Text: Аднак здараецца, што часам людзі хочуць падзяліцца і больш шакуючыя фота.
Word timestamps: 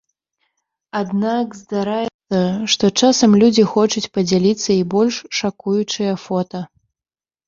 Аднак 0.99 1.47
здараецца, 1.57 2.39
што 2.73 2.85
часам 3.01 3.35
людзі 3.43 3.65
хочуць 3.73 4.03
падзяліцца 4.19 4.69
і 4.77 4.79
больш 4.95 5.15
шакуючыя 5.41 6.17
фота. 6.25 6.61